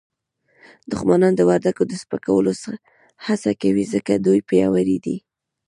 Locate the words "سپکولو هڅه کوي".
2.01-3.85